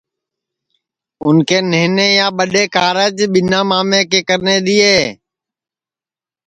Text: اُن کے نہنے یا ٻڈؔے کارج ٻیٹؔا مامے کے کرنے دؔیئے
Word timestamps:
اُن 1.25 1.37
کے 1.47 1.59
نہنے 1.71 2.07
یا 2.17 2.27
ٻڈؔے 2.37 2.63
کارج 2.75 3.17
ٻیٹؔا 3.33 3.59
مامے 3.69 4.01
کے 4.11 4.19
کرنے 4.27 4.57
دؔیئے 4.65 4.97